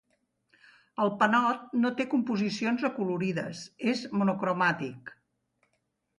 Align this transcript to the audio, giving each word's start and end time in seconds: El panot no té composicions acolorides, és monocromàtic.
El 1.03 1.11
panot 1.19 1.67
no 1.81 1.91
té 1.99 2.07
composicions 2.13 2.87
acolorides, 2.91 3.63
és 3.93 4.03
monocromàtic. 4.23 5.15